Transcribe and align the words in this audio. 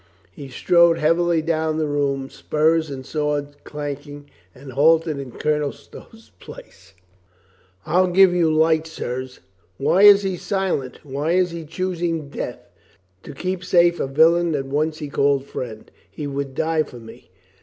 He 0.31 0.49
strode 0.49 0.97
heavily 0.97 1.43
down 1.43 1.77
the 1.77 1.85
room, 1.85 2.27
spurs 2.31 2.89
and 2.89 3.05
sword 3.05 3.57
clanking, 3.63 4.31
and 4.55 4.71
halt 4.73 5.07
ed 5.07 5.19
in 5.19 5.31
Colonel 5.31 5.71
Stow's 5.71 6.31
place. 6.39 6.93
"I'll 7.85 8.07
give 8.07 8.33
you 8.33 8.51
light, 8.51 8.87
sirs. 8.87 9.41
Why 9.77 10.01
is 10.01 10.23
he 10.23 10.37
silent? 10.37 11.05
Why 11.05 11.33
is 11.33 11.51
he 11.51 11.65
choosing 11.65 12.29
death? 12.31 12.67
To 13.21 13.35
keep 13.35 13.63
safe 13.63 13.99
a 13.99 14.07
villain 14.07 14.53
that 14.53 14.65
once 14.65 14.97
he 14.97 15.07
called 15.07 15.45
friend. 15.45 15.91
He 16.09 16.25
would 16.25 16.55
die 16.55 16.81
for 16.81 16.97
me. 16.97 17.29